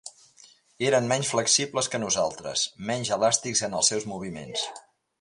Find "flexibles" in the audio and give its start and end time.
1.33-1.91